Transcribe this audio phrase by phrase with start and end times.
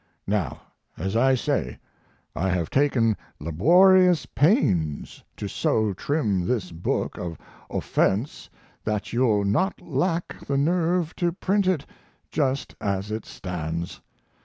[0.25, 0.61] Now,
[0.97, 1.77] as I say,
[2.35, 7.37] I have taken laborious pains to so trim this book of
[7.69, 8.49] offense
[8.83, 11.85] that you'll not lack the nerve to print it
[12.31, 14.01] just as it stands.